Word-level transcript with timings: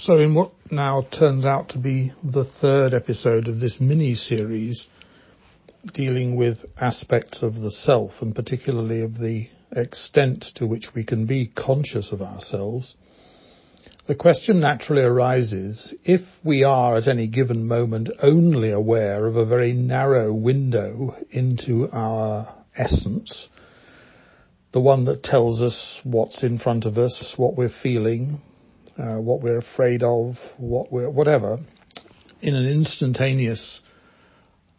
So 0.00 0.16
in 0.16 0.32
what 0.32 0.52
now 0.70 1.02
turns 1.10 1.44
out 1.44 1.70
to 1.70 1.78
be 1.80 2.12
the 2.22 2.44
third 2.44 2.94
episode 2.94 3.48
of 3.48 3.58
this 3.58 3.80
mini-series 3.80 4.86
dealing 5.92 6.36
with 6.36 6.58
aspects 6.80 7.42
of 7.42 7.56
the 7.56 7.72
self 7.72 8.12
and 8.20 8.32
particularly 8.32 9.00
of 9.02 9.18
the 9.18 9.48
extent 9.72 10.44
to 10.54 10.68
which 10.68 10.86
we 10.94 11.02
can 11.02 11.26
be 11.26 11.48
conscious 11.48 12.12
of 12.12 12.22
ourselves, 12.22 12.94
the 14.06 14.14
question 14.14 14.60
naturally 14.60 15.02
arises 15.02 15.92
if 16.04 16.20
we 16.44 16.62
are 16.62 16.96
at 16.96 17.08
any 17.08 17.26
given 17.26 17.66
moment 17.66 18.08
only 18.22 18.70
aware 18.70 19.26
of 19.26 19.34
a 19.34 19.44
very 19.44 19.72
narrow 19.72 20.32
window 20.32 21.16
into 21.32 21.90
our 21.90 22.54
essence, 22.76 23.48
the 24.70 24.80
one 24.80 25.06
that 25.06 25.24
tells 25.24 25.60
us 25.60 26.00
what's 26.04 26.44
in 26.44 26.56
front 26.56 26.84
of 26.84 26.98
us, 26.98 27.34
what 27.36 27.56
we're 27.56 27.68
feeling, 27.82 28.40
uh, 28.98 29.16
what 29.16 29.40
we're 29.42 29.58
afraid 29.58 30.02
of, 30.02 30.36
what 30.56 30.90
we're, 30.92 31.10
whatever, 31.10 31.58
in 32.40 32.54
an 32.54 32.66
instantaneous 32.66 33.80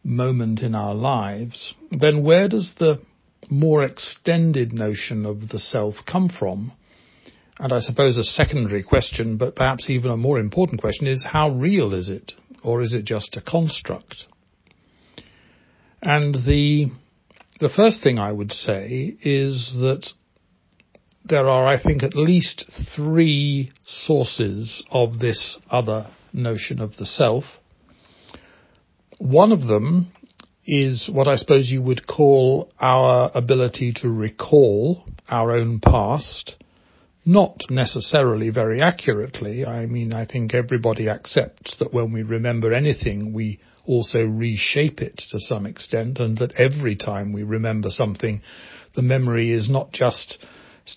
moment 0.03 0.61
in 0.61 0.75
our 0.75 0.93
lives, 0.93 1.73
then 1.91 2.23
where 2.23 2.47
does 2.47 2.73
the 2.79 2.99
more 3.49 3.83
extended 3.83 4.73
notion 4.73 5.25
of 5.25 5.49
the 5.49 5.59
self 5.59 5.95
come 6.05 6.29
from? 6.29 6.71
And 7.59 7.73
I 7.73 7.79
suppose 7.79 8.17
a 8.17 8.23
secondary 8.23 8.83
question, 8.83 9.37
but 9.37 9.55
perhaps 9.55 9.89
even 9.89 10.11
a 10.11 10.17
more 10.17 10.39
important 10.39 10.79
question 10.79 11.07
is 11.07 11.25
how 11.25 11.49
real 11.49 11.93
is 11.93 12.09
it? 12.09 12.31
Or 12.63 12.81
is 12.81 12.93
it 12.93 13.03
just 13.03 13.35
a 13.35 13.41
construct? 13.41 14.27
And 16.01 16.33
the, 16.33 16.87
the 17.59 17.69
first 17.69 18.01
thing 18.01 18.17
I 18.17 18.31
would 18.31 18.51
say 18.51 19.17
is 19.21 19.73
that 19.75 20.07
there 21.29 21.49
are, 21.49 21.67
I 21.67 21.81
think, 21.81 22.03
at 22.03 22.15
least 22.15 22.69
three 22.95 23.71
sources 23.83 24.83
of 24.91 25.19
this 25.19 25.57
other 25.69 26.07
notion 26.33 26.79
of 26.81 26.97
the 26.97 27.05
self. 27.05 27.43
One 29.17 29.51
of 29.51 29.67
them 29.67 30.11
is 30.65 31.09
what 31.11 31.27
I 31.27 31.35
suppose 31.35 31.69
you 31.69 31.81
would 31.81 32.07
call 32.07 32.71
our 32.79 33.31
ability 33.33 33.93
to 34.01 34.09
recall 34.09 35.03
our 35.27 35.51
own 35.51 35.79
past, 35.79 36.55
not 37.25 37.63
necessarily 37.69 38.49
very 38.49 38.81
accurately. 38.81 39.65
I 39.65 39.85
mean, 39.87 40.13
I 40.13 40.25
think 40.25 40.53
everybody 40.53 41.09
accepts 41.09 41.77
that 41.79 41.93
when 41.93 42.11
we 42.11 42.23
remember 42.23 42.73
anything, 42.73 43.33
we 43.33 43.59
also 43.85 44.19
reshape 44.19 45.01
it 45.01 45.17
to 45.31 45.39
some 45.39 45.65
extent, 45.65 46.19
and 46.19 46.37
that 46.37 46.53
every 46.53 46.95
time 46.95 47.33
we 47.33 47.43
remember 47.43 47.89
something, 47.89 48.41
the 48.95 49.01
memory 49.01 49.51
is 49.51 49.69
not 49.69 49.91
just 49.91 50.37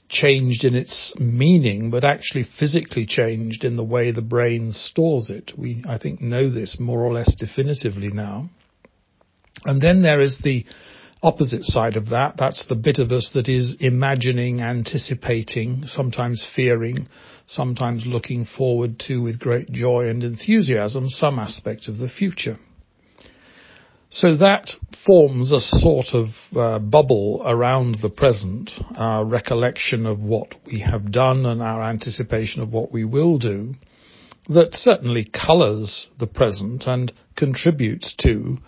changed 0.09 0.65
in 0.65 0.75
its 0.75 1.15
meaning, 1.19 1.91
but 1.91 2.05
actually 2.05 2.45
physically 2.59 3.07
changed 3.07 3.65
in 3.65 3.77
the 3.77 3.85
way 3.85 4.11
the 4.11 4.23
brain 4.23 4.73
stores 4.73 5.29
it. 5.29 5.53
We, 5.57 5.85
I 5.89 5.99
think, 5.99 6.21
know 6.21 6.51
this 6.51 6.77
more 6.79 7.03
or 7.03 7.13
less 7.13 7.35
definitively 7.35 8.09
now. 8.09 8.51
And 9.65 9.81
then 9.81 10.03
there 10.03 10.21
is 10.21 10.39
the 10.43 10.65
opposite 11.23 11.63
side 11.63 11.97
of 11.97 12.11
that. 12.11 12.35
That's 12.39 12.67
the 12.67 12.75
bit 12.75 12.99
of 12.99 13.13
us 13.13 13.31
that 13.35 13.49
is 13.49 13.77
imagining, 13.81 14.61
anticipating, 14.61 15.85
sometimes 15.87 16.47
fearing, 16.55 17.09
sometimes 17.47 18.05
looking 18.07 18.45
forward 18.45 18.99
to 19.07 19.23
with 19.23 19.39
great 19.39 19.71
joy 19.71 20.09
and 20.09 20.25
enthusiasm 20.25 21.09
some 21.09 21.39
aspect 21.39 21.89
of 21.89 21.99
the 21.99 22.09
future. 22.09 22.59
So 24.15 24.37
that 24.37 24.71
forms 25.07 25.53
a 25.53 25.61
sort 25.61 26.09
of 26.13 26.29
uh, 26.55 26.79
bubble 26.81 27.43
around 27.47 27.97
the 28.03 28.11
present, 28.11 28.71
our 28.95 29.25
recollection 29.25 30.05
of 30.05 30.23
what 30.23 30.55
we 30.67 30.81
have 30.81 31.11
done 31.11 31.47
and 31.47 31.63
our 31.63 31.83
anticipation 31.83 32.61
of 32.63 32.71
what 32.71 32.93
we 32.93 33.07
will 33.07 33.39
do, 33.39 33.75
that 34.51 34.75
certainly 34.75 35.25
colours 35.25 36.09
the 36.19 36.27
present 36.27 36.85
and 36.87 37.11
contributes 37.37 38.15
to, 38.19 38.59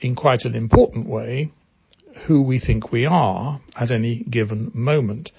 in 0.00 0.16
quite 0.16 0.44
an 0.44 0.56
important 0.56 1.08
way, 1.08 1.52
who 2.26 2.42
we 2.42 2.58
think 2.58 2.90
we 2.90 3.06
are 3.06 3.60
at 3.76 3.92
any 3.92 4.24
given 4.28 4.72
moment. 4.74 5.30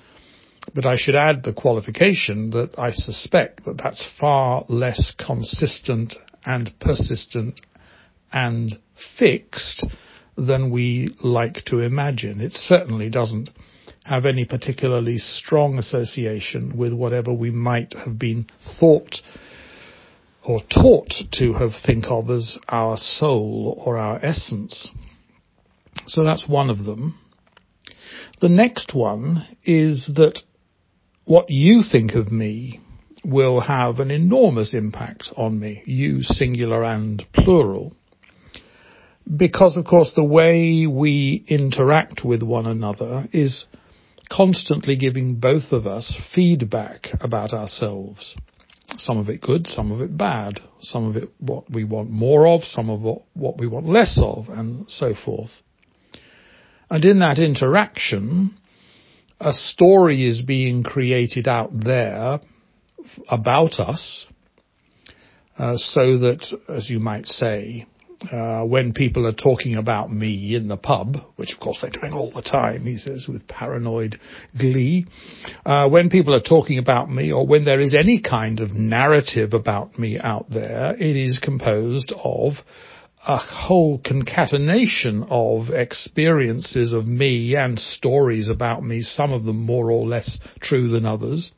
But 0.74 0.86
I 0.86 0.96
should 0.96 1.16
add 1.16 1.44
the 1.44 1.52
qualification 1.52 2.52
that 2.52 2.80
I 2.80 2.92
suspect 2.92 3.66
that 3.66 3.82
that's 3.84 4.08
far 4.18 4.64
less 4.70 5.14
consistent 5.18 6.16
and 6.46 6.74
persistent 6.80 7.60
and 8.32 8.80
fixed 9.18 9.86
than 10.38 10.70
we 10.70 11.16
like 11.24 11.64
to 11.66 11.80
imagine. 11.80 12.42
It 12.42 12.54
certainly 12.54 13.10
doesn't 13.10 13.50
have 14.04 14.26
any 14.26 14.46
particularly 14.46 15.18
strong 15.18 15.80
association 15.80 16.78
with 16.78 16.94
whatever 16.94 17.34
we 17.34 17.50
might 17.50 17.94
have 17.94 18.20
been 18.20 18.46
thought 18.80 19.22
or 20.44 20.62
taught 20.70 21.12
to 21.32 21.54
have 21.54 21.72
think 21.86 22.06
of 22.08 22.30
as 22.30 22.60
our 22.70 22.98
soul 22.98 23.82
or 23.84 23.98
our 23.98 24.24
essence. 24.24 24.90
So 26.06 26.24
that's 26.24 26.48
one 26.48 26.70
of 26.70 26.86
them. 26.86 27.20
The 28.42 28.50
next 28.50 28.94
one 28.94 29.48
is 29.64 30.12
that 30.16 30.40
what 31.24 31.50
you 31.50 31.82
think 31.90 32.14
of 32.14 32.32
me 32.32 32.82
will 33.24 33.62
have 33.62 34.00
an 34.00 34.12
enormous 34.12 34.76
impact 34.76 35.30
on 35.36 35.60
me, 35.60 35.82
you 35.88 36.22
singular 36.22 36.84
and 36.84 37.26
plural 37.34 37.96
because 39.34 39.78
of 39.78 39.86
course 39.86 40.12
the 40.16 40.24
way 40.24 40.86
we 40.86 41.44
interact 41.48 42.24
with 42.24 42.44
one 42.44 42.66
another 42.66 43.28
is 43.32 43.66
constantly 44.30 44.96
giving 44.96 45.36
both 45.36 45.72
of 45.72 45.88
us 45.88 46.18
feedback 46.34 47.08
about 47.20 47.54
ourselves. 47.54 48.36
Some 48.98 49.18
of 49.18 49.30
it 49.30 49.42
good, 49.42 49.68
some 49.68 49.92
of 49.92 50.02
it 50.02 50.16
bad, 50.16 50.60
some 50.80 51.08
of 51.08 51.18
it 51.18 51.30
what 51.40 51.70
we 51.72 51.84
want 51.84 52.10
more 52.10 52.48
of, 52.48 52.64
some 52.64 52.90
of 52.90 53.02
what, 53.02 53.24
what 53.34 53.60
we 53.60 53.68
want 53.68 53.88
less 53.88 54.20
of, 54.22 54.48
and 54.50 54.86
so 54.90 55.14
forth. 55.14 55.52
And 56.90 57.04
in 57.04 57.20
that 57.20 57.40
interaction, 57.40 58.56
a 59.40 59.54
story 59.54 60.28
is 60.28 60.42
being 60.42 60.84
created 60.84 61.48
out 61.48 61.72
there 61.74 62.40
about 63.28 63.80
us, 63.80 64.28
uh, 65.58 65.78
so 65.78 66.18
that, 66.20 66.46
as 66.70 66.90
you 66.90 67.00
might 67.00 67.26
say, 67.26 67.88
uh, 68.32 68.64
when 68.64 68.94
people 68.94 69.28
are 69.28 69.34
talking 69.34 69.76
about 69.76 70.12
me 70.12 70.56
in 70.56 70.68
the 70.68 70.78
pub, 70.78 71.18
which 71.36 71.54
of 71.54 71.60
course 71.60 71.80
they're 71.82 71.92
doing 71.92 72.14
all 72.14 72.32
the 72.32 72.42
time, 72.42 72.86
he 72.86 72.98
says 72.98 73.28
with 73.28 73.48
paranoid 73.48 74.20
glee, 74.58 75.06
uh, 75.66 75.88
when 75.90 76.10
people 76.10 76.34
are 76.34 76.42
talking 76.42 76.78
about 76.78 77.10
me 77.10 77.32
or 77.32 77.46
when 77.46 77.66
there 77.66 77.80
is 77.80 77.94
any 77.94 78.22
kind 78.22 78.60
of 78.60 78.74
narrative 78.74 79.54
about 79.54 80.00
me 80.00 80.18
out 80.20 80.50
there, 80.50 80.96
it 80.96 81.16
is 81.16 81.40
composed 81.40 82.14
of 82.24 82.54
a 83.28 83.38
whole 83.38 84.00
concatenation 84.06 85.26
of 85.30 85.70
experiences 85.70 86.94
of 86.94 87.08
me 87.08 87.56
and 87.56 87.80
stories 87.80 88.50
about 88.50 88.84
me, 88.84 89.02
some 89.02 89.32
of 89.32 89.46
them 89.46 89.66
more 89.66 89.92
or 89.92 90.06
less 90.06 90.38
true 90.62 90.90
than 90.90 91.06
others. 91.06 91.52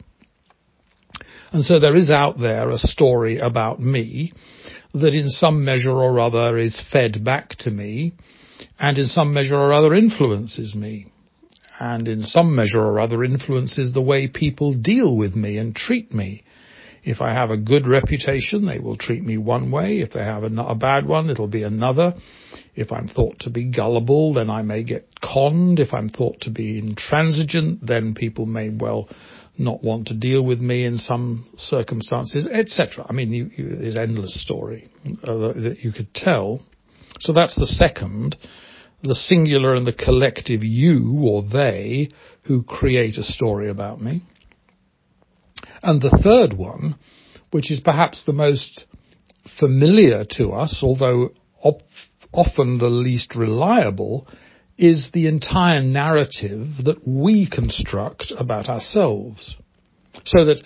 And 1.52 1.64
so 1.64 1.80
there 1.80 1.96
is 1.96 2.10
out 2.10 2.40
there 2.40 2.70
a 2.70 2.78
story 2.78 3.40
about 3.40 3.80
me 3.80 4.34
that 4.98 5.14
in 5.14 5.30
some 5.30 5.64
measure 5.64 5.92
or 5.92 6.20
other 6.20 6.58
is 6.58 6.82
fed 6.92 7.24
back 7.24 7.50
to 7.60 7.72
me 7.72 8.14
and 8.80 8.98
in 8.98 9.06
some 9.06 9.34
measure 9.34 9.58
or 9.58 9.74
other 9.74 9.94
influences 9.94 10.76
me 10.76 11.08
and 11.80 12.08
in 12.08 12.24
some 12.24 12.56
measure 12.56 12.82
or 12.82 13.00
other 13.00 13.24
influences 13.24 13.94
the 13.94 14.02
way 14.02 14.28
people 14.28 14.74
deal 14.74 15.16
with 15.16 15.36
me 15.36 15.58
and 15.58 15.76
treat 15.76 16.14
me. 16.14 16.44
If 17.04 17.22
I 17.22 17.34
have 17.34 17.52
a 17.52 17.58
good 17.58 17.88
reputation, 17.88 18.66
they 18.66 18.80
will 18.80 18.98
treat 18.98 19.24
me 19.24 19.38
one 19.38 19.72
way. 19.72 20.00
If 20.00 20.12
they 20.12 20.24
have 20.24 20.44
a, 20.44 20.76
bad 20.76 21.08
one, 21.08 21.30
it'll 21.30 21.48
be 21.48 21.64
another. 21.64 22.16
If 22.76 22.92
I'm 22.92 23.08
thought 23.08 23.40
to 23.42 23.50
be 23.50 23.72
gullible, 23.72 24.34
then 24.34 24.50
I 24.50 24.62
may 24.62 24.84
get 24.84 25.08
conned. 25.22 25.80
If 25.80 25.94
I'm 25.94 26.10
thought 26.10 26.42
to 26.42 26.50
be 26.50 26.80
intransigent, 26.80 27.86
then 27.86 28.14
people 28.14 28.46
may 28.46 28.70
well 28.70 29.08
not 29.58 29.84
want 29.84 30.08
to 30.08 30.14
deal 30.14 30.44
with 30.44 30.60
me 30.60 30.86
in 30.86 30.98
some 30.98 31.48
circumstances, 31.58 32.48
etc. 32.48 33.06
I 33.10 33.14
mean, 33.14 33.32
you, 33.32 33.50
you, 33.56 33.76
there's 33.78 33.98
endless 33.98 34.42
story 34.42 34.90
uh, 35.24 35.54
that 35.54 35.78
you 35.82 35.92
could 35.92 36.14
tell. 36.14 36.62
So 37.20 37.34
that's 37.34 37.56
the 37.56 37.68
second, 37.68 38.38
the 39.04 39.16
singular 39.16 39.76
and 39.76 39.86
the 39.86 39.94
collective 39.94 40.64
you 40.64 41.20
or 41.24 41.44
they 41.44 42.10
who 42.44 42.64
create 42.64 43.18
a 43.18 43.24
story 43.24 43.70
about 43.70 44.02
me. 44.02 44.24
And 45.82 46.02
the 46.02 46.20
third 46.24 46.58
one, 46.58 46.96
which 47.52 47.72
is 47.72 47.80
perhaps 47.80 48.24
the 48.26 48.34
most 48.34 48.86
familiar 49.60 50.26
to 50.38 50.52
us, 50.52 50.80
although 50.84 51.30
op- 51.62 51.82
often 52.34 52.78
the 52.78 52.90
least 52.90 53.36
reliable, 53.36 54.28
is 54.78 55.10
the 55.14 55.28
entire 55.28 55.82
narrative 55.82 56.68
that 56.86 57.08
we 57.08 57.50
construct 57.50 58.32
about 58.38 58.70
ourselves. 58.70 59.56
So 60.26 60.46
that, 60.46 60.62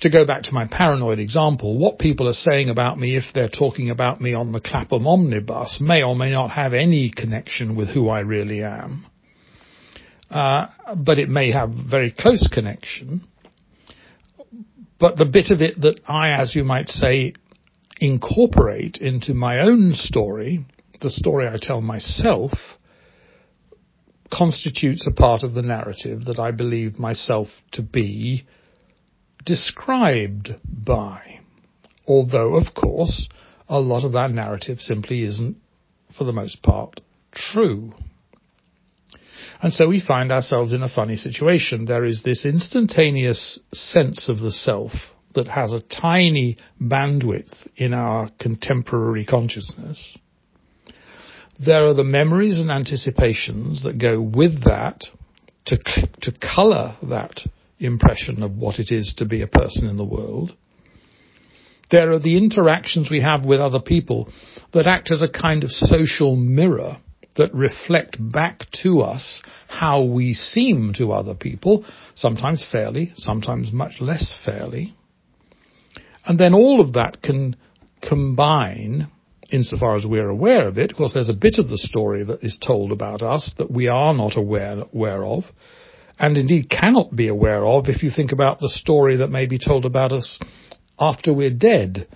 to 0.00 0.10
go 0.10 0.26
back 0.26 0.42
to 0.44 0.52
my 0.52 0.66
paranoid 0.66 1.18
example, 1.18 1.78
what 1.78 1.98
people 1.98 2.28
are 2.28 2.34
saying 2.34 2.68
about 2.68 2.98
me 2.98 3.16
if 3.16 3.24
they're 3.34 3.48
talking 3.48 3.90
about 3.90 4.20
me 4.20 4.34
on 4.34 4.52
the 4.52 4.60
Clapham 4.60 5.06
omnibus 5.06 5.78
may 5.80 6.02
or 6.02 6.14
may 6.14 6.30
not 6.30 6.50
have 6.50 6.74
any 6.74 7.10
connection 7.14 7.76
with 7.76 7.88
who 7.88 8.08
I 8.08 8.20
really 8.20 8.62
am. 8.62 9.06
Uh, 10.30 10.66
but 10.96 11.18
it 11.18 11.28
may 11.28 11.52
have 11.52 11.70
very 11.88 12.10
close 12.10 12.48
connection 12.52 13.26
but 14.98 15.16
the 15.16 15.24
bit 15.24 15.50
of 15.50 15.60
it 15.60 15.80
that 15.82 16.00
I, 16.06 16.30
as 16.30 16.54
you 16.54 16.64
might 16.64 16.88
say, 16.88 17.34
incorporate 18.00 18.98
into 18.98 19.34
my 19.34 19.60
own 19.60 19.92
story, 19.94 20.64
the 21.00 21.10
story 21.10 21.46
I 21.48 21.56
tell 21.60 21.80
myself, 21.80 22.52
constitutes 24.30 25.06
a 25.06 25.12
part 25.12 25.42
of 25.42 25.54
the 25.54 25.62
narrative 25.62 26.24
that 26.26 26.38
I 26.38 26.50
believe 26.50 26.98
myself 26.98 27.48
to 27.72 27.82
be 27.82 28.46
described 29.44 30.54
by. 30.64 31.40
Although, 32.06 32.54
of 32.54 32.74
course, 32.74 33.28
a 33.68 33.80
lot 33.80 34.04
of 34.04 34.12
that 34.12 34.30
narrative 34.30 34.78
simply 34.80 35.22
isn't, 35.22 35.56
for 36.16 36.24
the 36.24 36.32
most 36.32 36.62
part, 36.62 37.00
true. 37.32 37.92
And 39.60 39.72
so 39.72 39.88
we 39.88 40.00
find 40.00 40.32
ourselves 40.32 40.72
in 40.72 40.82
a 40.82 40.88
funny 40.88 41.16
situation. 41.16 41.84
There 41.84 42.04
is 42.04 42.22
this 42.22 42.44
instantaneous 42.44 43.58
sense 43.72 44.28
of 44.28 44.38
the 44.38 44.52
self 44.52 44.92
that 45.34 45.48
has 45.48 45.72
a 45.72 45.80
tiny 45.80 46.56
bandwidth 46.80 47.52
in 47.76 47.92
our 47.92 48.30
contemporary 48.38 49.24
consciousness. 49.24 50.16
There 51.64 51.86
are 51.86 51.94
the 51.94 52.04
memories 52.04 52.58
and 52.58 52.70
anticipations 52.70 53.82
that 53.82 53.98
go 53.98 54.20
with 54.20 54.64
that 54.64 55.04
to, 55.66 55.78
to 56.20 56.32
color 56.32 56.96
that 57.02 57.40
impression 57.78 58.42
of 58.42 58.56
what 58.56 58.78
it 58.78 58.90
is 58.90 59.14
to 59.18 59.24
be 59.24 59.42
a 59.42 59.46
person 59.46 59.88
in 59.88 59.96
the 59.96 60.04
world. 60.04 60.54
There 61.90 62.12
are 62.12 62.18
the 62.18 62.36
interactions 62.36 63.10
we 63.10 63.20
have 63.20 63.44
with 63.44 63.60
other 63.60 63.80
people 63.80 64.28
that 64.72 64.86
act 64.86 65.10
as 65.10 65.22
a 65.22 65.28
kind 65.28 65.62
of 65.64 65.70
social 65.70 66.36
mirror 66.36 66.98
that 67.36 67.54
reflect 67.54 68.16
back 68.18 68.62
to 68.82 69.00
us 69.00 69.42
how 69.68 70.02
we 70.02 70.34
seem 70.34 70.94
to 70.96 71.12
other 71.12 71.34
people, 71.34 71.84
sometimes 72.14 72.66
fairly, 72.70 73.12
sometimes 73.16 73.72
much 73.72 74.00
less 74.00 74.34
fairly. 74.44 74.94
And 76.24 76.38
then 76.38 76.54
all 76.54 76.80
of 76.80 76.94
that 76.94 77.22
can 77.22 77.56
combine 78.02 79.10
insofar 79.50 79.96
as 79.96 80.06
we're 80.06 80.28
aware 80.28 80.68
of 80.68 80.78
it. 80.78 80.90
Of 80.90 80.96
course, 80.96 81.12
there's 81.14 81.28
a 81.28 81.34
bit 81.34 81.58
of 81.58 81.68
the 81.68 81.78
story 81.78 82.24
that 82.24 82.42
is 82.42 82.56
told 82.64 82.92
about 82.92 83.22
us 83.22 83.54
that 83.58 83.70
we 83.70 83.88
are 83.88 84.14
not 84.14 84.36
aware, 84.36 84.82
aware 84.92 85.24
of, 85.24 85.44
and 86.18 86.36
indeed 86.36 86.70
cannot 86.70 87.14
be 87.14 87.28
aware 87.28 87.64
of 87.64 87.88
if 87.88 88.02
you 88.02 88.10
think 88.10 88.32
about 88.32 88.58
the 88.58 88.68
story 88.68 89.18
that 89.18 89.28
may 89.28 89.46
be 89.46 89.58
told 89.58 89.84
about 89.84 90.12
us 90.12 90.38
after 90.98 91.32
we're 91.32 91.50
dead. 91.50 92.08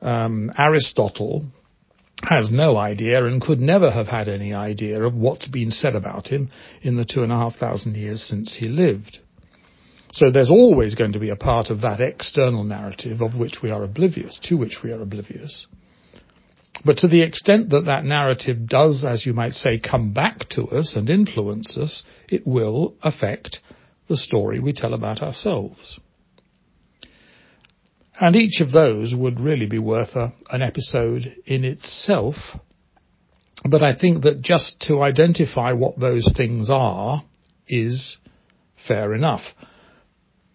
Um, 0.00 0.50
Aristotle 0.58 1.44
has 2.22 2.50
no 2.50 2.76
idea 2.76 3.24
and 3.24 3.40
could 3.40 3.60
never 3.60 3.90
have 3.90 4.06
had 4.06 4.28
any 4.28 4.54
idea 4.54 5.02
of 5.02 5.14
what's 5.14 5.48
been 5.48 5.70
said 5.70 5.94
about 5.94 6.28
him 6.28 6.50
in 6.82 6.96
the 6.96 7.04
two 7.04 7.22
and 7.22 7.32
a 7.32 7.36
half 7.36 7.56
thousand 7.56 7.96
years 7.96 8.22
since 8.22 8.56
he 8.58 8.68
lived. 8.68 9.18
So 10.12 10.30
there's 10.30 10.50
always 10.50 10.94
going 10.94 11.12
to 11.12 11.18
be 11.18 11.30
a 11.30 11.36
part 11.36 11.70
of 11.70 11.80
that 11.80 12.00
external 12.00 12.62
narrative 12.62 13.20
of 13.20 13.34
which 13.34 13.56
we 13.62 13.70
are 13.70 13.82
oblivious, 13.82 14.38
to 14.44 14.56
which 14.56 14.78
we 14.82 14.92
are 14.92 15.02
oblivious. 15.02 15.66
But 16.84 16.98
to 16.98 17.08
the 17.08 17.22
extent 17.22 17.70
that 17.70 17.86
that 17.86 18.04
narrative 18.04 18.66
does, 18.66 19.04
as 19.04 19.24
you 19.24 19.32
might 19.32 19.52
say, 19.52 19.78
come 19.78 20.12
back 20.12 20.48
to 20.50 20.64
us 20.64 20.94
and 20.96 21.08
influence 21.08 21.76
us, 21.76 22.02
it 22.28 22.46
will 22.46 22.94
affect 23.02 23.60
the 24.08 24.16
story 24.16 24.58
we 24.58 24.72
tell 24.72 24.94
about 24.94 25.22
ourselves. 25.22 26.00
And 28.20 28.36
each 28.36 28.60
of 28.60 28.70
those 28.72 29.14
would 29.14 29.40
really 29.40 29.66
be 29.66 29.78
worth 29.78 30.14
a, 30.14 30.32
an 30.50 30.62
episode 30.62 31.36
in 31.46 31.64
itself. 31.64 32.36
But 33.64 33.82
I 33.82 33.96
think 33.96 34.22
that 34.22 34.40
just 34.40 34.80
to 34.88 35.02
identify 35.02 35.72
what 35.72 35.98
those 35.98 36.32
things 36.36 36.68
are 36.70 37.24
is 37.66 38.18
fair 38.86 39.14
enough. 39.14 39.40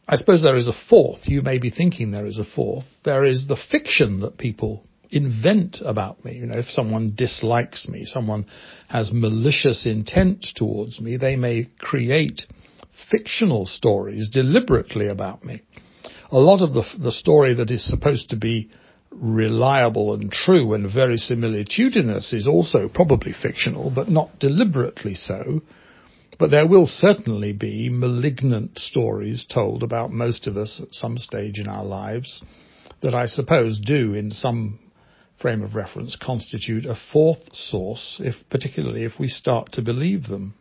I 0.07 0.15
suppose 0.15 0.41
there 0.41 0.55
is 0.55 0.67
a 0.67 0.73
fourth. 0.89 1.21
You 1.27 1.41
may 1.41 1.57
be 1.57 1.69
thinking 1.69 2.11
there 2.11 2.25
is 2.25 2.39
a 2.39 2.55
fourth. 2.55 2.85
There 3.03 3.25
is 3.25 3.47
the 3.47 3.59
fiction 3.69 4.21
that 4.21 4.37
people 4.37 4.85
invent 5.11 5.77
about 5.83 6.23
me. 6.23 6.35
You 6.35 6.47
know, 6.47 6.59
if 6.59 6.69
someone 6.69 7.13
dislikes 7.15 7.87
me, 7.87 8.05
someone 8.05 8.45
has 8.87 9.11
malicious 9.11 9.85
intent 9.85 10.45
towards 10.55 10.99
me, 10.99 11.17
they 11.17 11.35
may 11.35 11.69
create 11.79 12.43
fictional 13.09 13.65
stories 13.65 14.29
deliberately 14.29 15.07
about 15.07 15.43
me 15.43 15.61
a 16.31 16.39
lot 16.39 16.61
of 16.61 16.73
the, 16.73 16.83
the 17.01 17.11
story 17.11 17.55
that 17.55 17.71
is 17.71 17.87
supposed 17.87 18.29
to 18.29 18.37
be 18.37 18.69
reliable 19.11 20.13
and 20.13 20.31
true 20.31 20.73
and 20.73 20.85
verisimilitudinous 20.85 22.33
is 22.33 22.47
also 22.47 22.87
probably 22.87 23.33
fictional, 23.33 23.91
but 23.93 24.09
not 24.09 24.39
deliberately 24.39 25.15
so. 25.15 25.61
But 26.37 26.51
there 26.51 26.67
will 26.67 26.85
certainly 26.85 27.51
be 27.51 27.89
malignant 27.89 28.77
stories 28.77 29.45
told 29.51 29.83
about 29.83 30.11
most 30.11 30.47
of 30.47 30.55
us 30.55 30.79
at 30.81 30.93
some 30.93 31.17
stage 31.17 31.59
in 31.59 31.67
our 31.67 31.83
lives 31.83 32.43
that 33.01 33.15
I 33.15 33.25
suppose 33.25 33.81
do, 33.83 34.13
in 34.13 34.31
some 34.31 34.79
frame 35.41 35.63
of 35.63 35.75
reference, 35.75 36.17
constitute 36.21 36.85
a 36.85 36.95
fourth 37.11 37.53
source, 37.53 38.21
if 38.23 38.35
particularly 38.49 39.03
if 39.03 39.13
we 39.19 39.27
start 39.27 39.71
to 39.73 39.81
believe 39.81 40.27
them. 40.27 40.53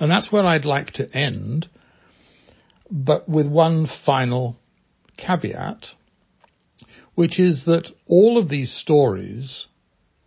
And 0.00 0.10
that's 0.10 0.30
where 0.30 0.46
I'd 0.46 0.64
like 0.64 0.92
to 0.92 1.10
end 1.16 1.68
but 2.90 3.28
with 3.28 3.46
one 3.46 3.88
final 4.06 4.56
caveat, 5.16 5.86
which 7.14 7.38
is 7.38 7.64
that 7.66 7.88
all 8.06 8.38
of 8.38 8.48
these 8.48 8.72
stories 8.72 9.66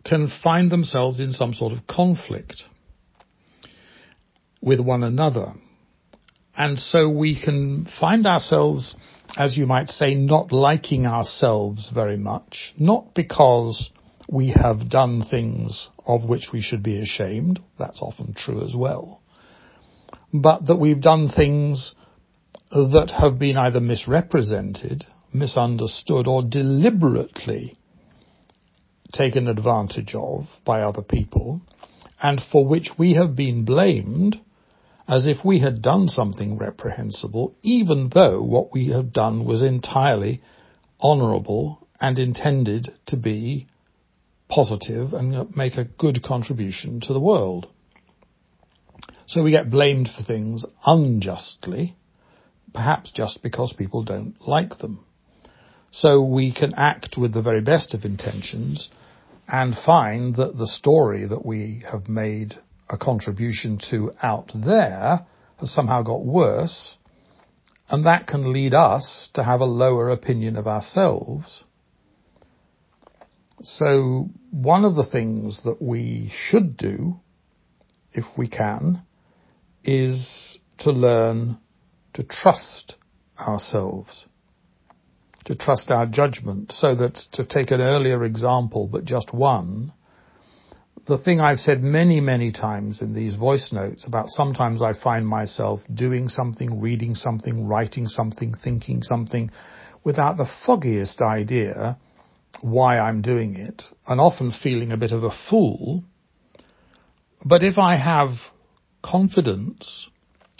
can 0.04 0.30
find 0.42 0.70
themselves 0.70 1.20
in 1.20 1.32
some 1.32 1.54
sort 1.54 1.72
of 1.72 1.86
conflict 1.86 2.64
with 4.60 4.80
one 4.80 5.02
another. 5.02 5.54
And 6.56 6.78
so 6.78 7.08
we 7.08 7.40
can 7.40 7.88
find 7.98 8.26
ourselves, 8.26 8.94
as 9.36 9.56
you 9.56 9.66
might 9.66 9.88
say, 9.88 10.14
not 10.14 10.52
liking 10.52 11.06
ourselves 11.06 11.90
very 11.94 12.16
much, 12.16 12.74
not 12.78 13.14
because 13.14 13.92
we 14.28 14.48
have 14.50 14.90
done 14.90 15.24
things 15.30 15.88
of 16.06 16.24
which 16.24 16.48
we 16.52 16.60
should 16.60 16.82
be 16.82 17.00
ashamed, 17.00 17.60
that's 17.78 18.00
often 18.02 18.34
true 18.34 18.62
as 18.64 18.74
well, 18.76 19.22
but 20.32 20.66
that 20.66 20.76
we've 20.76 21.00
done 21.00 21.28
things 21.28 21.94
that 22.70 23.12
have 23.18 23.38
been 23.38 23.56
either 23.56 23.80
misrepresented, 23.80 25.04
misunderstood, 25.32 26.26
or 26.26 26.42
deliberately 26.42 27.76
taken 29.12 29.46
advantage 29.48 30.14
of 30.14 30.44
by 30.64 30.80
other 30.80 31.02
people, 31.02 31.60
and 32.22 32.40
for 32.50 32.66
which 32.66 32.90
we 32.98 33.14
have 33.14 33.36
been 33.36 33.64
blamed 33.64 34.40
as 35.12 35.26
if 35.26 35.44
we 35.44 35.60
had 35.60 35.82
done 35.82 36.08
something 36.08 36.56
reprehensible, 36.56 37.54
even 37.60 38.10
though 38.14 38.40
what 38.40 38.72
we 38.72 38.88
have 38.88 39.12
done 39.12 39.44
was 39.44 39.60
entirely 39.60 40.40
honourable 41.02 41.86
and 42.00 42.18
intended 42.18 42.90
to 43.04 43.14
be 43.18 43.66
positive 44.48 45.12
and 45.12 45.54
make 45.54 45.74
a 45.74 45.84
good 45.84 46.22
contribution 46.22 46.98
to 46.98 47.12
the 47.12 47.20
world. 47.20 47.68
So 49.26 49.42
we 49.42 49.50
get 49.50 49.70
blamed 49.70 50.08
for 50.08 50.24
things 50.24 50.64
unjustly, 50.86 51.94
perhaps 52.72 53.12
just 53.14 53.42
because 53.42 53.74
people 53.76 54.04
don't 54.04 54.34
like 54.40 54.78
them. 54.78 55.04
So 55.90 56.22
we 56.22 56.54
can 56.54 56.72
act 56.74 57.18
with 57.18 57.34
the 57.34 57.42
very 57.42 57.60
best 57.60 57.92
of 57.92 58.06
intentions 58.06 58.88
and 59.46 59.74
find 59.76 60.36
that 60.36 60.56
the 60.56 60.66
story 60.66 61.26
that 61.26 61.44
we 61.44 61.84
have 61.92 62.08
made 62.08 62.54
a 62.92 62.98
contribution 62.98 63.78
to 63.90 64.12
out 64.22 64.52
there 64.54 65.26
has 65.58 65.72
somehow 65.72 66.02
got 66.02 66.24
worse, 66.24 66.98
and 67.88 68.04
that 68.06 68.26
can 68.26 68.52
lead 68.52 68.74
us 68.74 69.30
to 69.34 69.42
have 69.42 69.60
a 69.60 69.64
lower 69.64 70.10
opinion 70.10 70.56
of 70.56 70.66
ourselves. 70.66 71.64
So 73.62 74.28
one 74.50 74.84
of 74.84 74.94
the 74.94 75.06
things 75.06 75.62
that 75.64 75.80
we 75.80 76.30
should 76.50 76.76
do, 76.76 77.20
if 78.12 78.24
we 78.36 78.48
can, 78.48 79.02
is 79.84 80.58
to 80.78 80.90
learn 80.90 81.58
to 82.14 82.22
trust 82.24 82.96
ourselves, 83.38 84.26
to 85.44 85.54
trust 85.54 85.90
our 85.90 86.06
judgment, 86.06 86.72
so 86.72 86.94
that 86.94 87.14
to 87.32 87.44
take 87.44 87.70
an 87.70 87.80
earlier 87.80 88.24
example, 88.24 88.86
but 88.86 89.04
just 89.04 89.32
one, 89.32 89.92
the 91.06 91.18
thing 91.18 91.40
I've 91.40 91.58
said 91.58 91.82
many, 91.82 92.20
many 92.20 92.52
times 92.52 93.02
in 93.02 93.14
these 93.14 93.34
voice 93.34 93.72
notes 93.72 94.06
about 94.06 94.28
sometimes 94.28 94.82
I 94.82 94.92
find 94.92 95.26
myself 95.26 95.80
doing 95.92 96.28
something, 96.28 96.80
reading 96.80 97.14
something, 97.14 97.66
writing 97.66 98.06
something, 98.06 98.54
thinking 98.54 99.02
something 99.02 99.50
without 100.04 100.36
the 100.36 100.48
foggiest 100.64 101.20
idea 101.20 101.98
why 102.60 102.98
I'm 102.98 103.22
doing 103.22 103.56
it 103.56 103.82
and 104.06 104.20
often 104.20 104.52
feeling 104.62 104.92
a 104.92 104.96
bit 104.96 105.12
of 105.12 105.24
a 105.24 105.36
fool. 105.50 106.04
But 107.44 107.62
if 107.62 107.78
I 107.78 107.96
have 107.96 108.30
confidence 109.02 110.08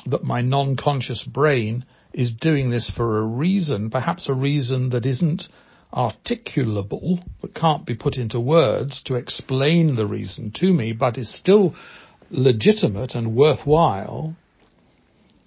that 0.06 0.24
my 0.24 0.40
non-conscious 0.40 1.22
brain 1.22 1.84
is 2.12 2.32
doing 2.32 2.70
this 2.70 2.90
for 2.96 3.18
a 3.18 3.24
reason, 3.24 3.90
perhaps 3.90 4.28
a 4.28 4.34
reason 4.34 4.90
that 4.90 5.06
isn't 5.06 5.44
articulable, 5.92 7.22
that 7.42 7.54
can't 7.54 7.86
be 7.86 7.94
put 7.94 8.16
into 8.16 8.40
words 8.40 9.02
to 9.04 9.14
explain 9.14 9.96
the 9.96 10.06
reason 10.06 10.52
to 10.56 10.72
me, 10.72 10.92
but 10.92 11.18
is 11.18 11.34
still 11.34 11.74
legitimate 12.30 13.14
and 13.14 13.36
worthwhile, 13.36 14.34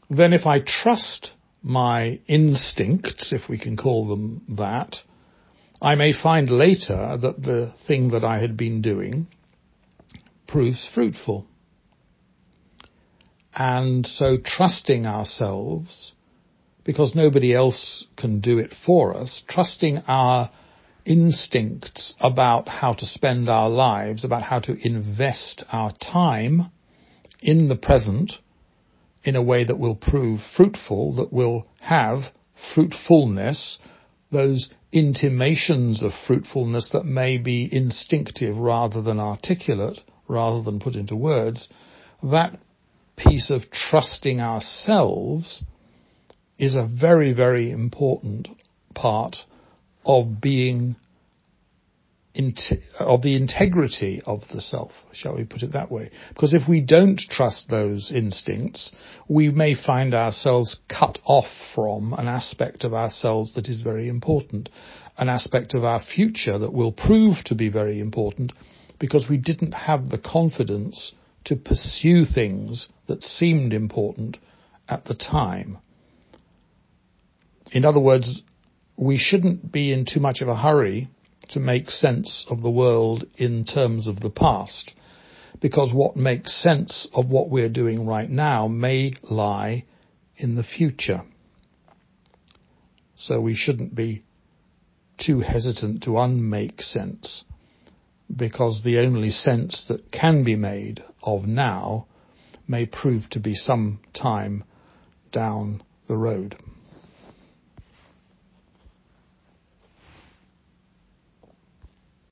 then 0.09 0.33
if 0.33 0.45
I 0.45 0.59
trust 0.59 1.31
my 1.63 2.19
instincts, 2.27 3.33
if 3.33 3.49
we 3.49 3.57
can 3.57 3.75
call 3.75 4.07
them 4.07 4.43
that, 4.57 4.97
I 5.81 5.95
may 5.95 6.13
find 6.13 6.49
later 6.49 7.17
that 7.19 7.41
the 7.41 7.73
thing 7.87 8.11
that 8.11 8.23
I 8.23 8.39
had 8.39 8.55
been 8.55 8.81
doing 8.81 9.27
proves 10.47 10.87
fruitful. 10.93 11.47
And 13.53 14.05
so 14.05 14.37
trusting 14.43 15.05
ourselves, 15.05 16.13
because 16.85 17.15
nobody 17.15 17.53
else 17.53 18.05
can 18.15 18.39
do 18.39 18.59
it 18.59 18.73
for 18.85 19.17
us, 19.17 19.43
trusting 19.49 19.97
our 20.07 20.51
instincts 21.03 22.13
about 22.21 22.67
how 22.67 22.93
to 22.93 23.05
spend 23.05 23.49
our 23.49 23.69
lives, 23.69 24.23
about 24.23 24.43
how 24.43 24.59
to 24.59 24.77
invest 24.87 25.63
our 25.71 25.91
time 25.97 26.71
in 27.41 27.67
the 27.67 27.75
present 27.75 28.33
in 29.23 29.35
a 29.35 29.41
way 29.41 29.63
that 29.63 29.79
will 29.79 29.95
prove 29.95 30.39
fruitful, 30.55 31.15
that 31.15 31.33
will 31.33 31.67
have 31.81 32.19
fruitfulness, 32.73 33.79
those 34.31 34.69
intimations 34.91 36.03
of 36.03 36.11
fruitfulness 36.27 36.89
that 36.93 37.05
may 37.05 37.37
be 37.37 37.67
instinctive 37.71 38.55
rather 38.57 39.01
than 39.01 39.19
articulate, 39.19 39.99
rather 40.27 40.61
than 40.61 40.79
put 40.79 40.95
into 40.95 41.15
words, 41.15 41.67
that 42.23 42.59
piece 43.17 43.49
of 43.49 43.63
trusting 43.71 44.39
ourselves 44.39 45.63
is 46.57 46.75
a 46.75 46.85
very, 46.85 47.33
very 47.33 47.71
important 47.71 48.47
part 48.93 49.37
of 50.05 50.41
being 50.41 50.95
of 52.99 53.21
the 53.21 53.35
integrity 53.35 54.21
of 54.25 54.41
the 54.53 54.59
self, 54.59 54.91
shall 55.13 55.35
we 55.37 55.45
put 55.45 55.63
it 55.63 55.71
that 55.71 55.89
way? 55.89 56.11
Because 56.29 56.53
if 56.53 56.67
we 56.67 56.81
don't 56.81 57.17
trust 57.17 57.69
those 57.69 58.11
instincts, 58.13 58.91
we 59.29 59.49
may 59.49 59.73
find 59.73 60.13
ourselves 60.13 60.79
cut 60.89 61.17
off 61.23 61.47
from 61.73 62.13
an 62.13 62.27
aspect 62.27 62.83
of 62.83 62.93
ourselves 62.93 63.53
that 63.53 63.69
is 63.69 63.79
very 63.79 64.09
important, 64.09 64.67
an 65.17 65.29
aspect 65.29 65.73
of 65.73 65.85
our 65.85 66.01
future 66.01 66.57
that 66.57 66.73
will 66.73 66.91
prove 66.91 67.37
to 67.45 67.55
be 67.55 67.69
very 67.69 68.01
important 68.01 68.51
because 68.99 69.29
we 69.29 69.37
didn't 69.37 69.73
have 69.73 70.09
the 70.09 70.17
confidence 70.17 71.13
to 71.45 71.55
pursue 71.55 72.25
things 72.25 72.89
that 73.07 73.23
seemed 73.23 73.71
important 73.71 74.37
at 74.89 75.05
the 75.05 75.15
time. 75.15 75.77
In 77.75 77.83
other 77.83 77.99
words, 77.99 78.41
we 78.95 79.17
shouldn't 79.17 79.69
be 79.69 79.91
in 79.91 80.05
too 80.05 80.21
much 80.21 80.39
of 80.39 80.47
a 80.47 80.55
hurry 80.55 81.09
to 81.49 81.59
make 81.59 81.91
sense 81.91 82.47
of 82.49 82.61
the 82.61 82.69
world 82.69 83.25
in 83.37 83.65
terms 83.65 84.07
of 84.07 84.21
the 84.21 84.29
past, 84.29 84.95
because 85.59 85.91
what 85.91 86.15
makes 86.15 86.53
sense 86.53 87.09
of 87.13 87.27
what 87.27 87.49
we're 87.49 87.67
doing 87.67 88.05
right 88.05 88.29
now 88.29 88.69
may 88.69 89.11
lie 89.23 89.83
in 90.37 90.55
the 90.55 90.63
future. 90.63 91.23
So 93.17 93.41
we 93.41 93.55
shouldn't 93.55 93.93
be 93.93 94.23
too 95.17 95.41
hesitant 95.41 96.03
to 96.03 96.17
unmake 96.17 96.81
sense, 96.81 97.43
because 98.33 98.83
the 98.85 98.99
only 98.99 99.31
sense 99.31 99.83
that 99.89 100.13
can 100.13 100.45
be 100.45 100.55
made 100.55 101.03
of 101.21 101.45
now 101.45 102.07
may 102.69 102.85
prove 102.85 103.29
to 103.31 103.39
be 103.41 103.53
some 103.53 103.99
time 104.13 104.63
down 105.33 105.83
the 106.07 106.15
road. 106.15 106.55